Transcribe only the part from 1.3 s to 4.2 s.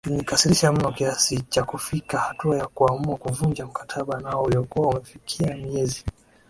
cha kufikia hatua ya kuamua kuvunja mkataba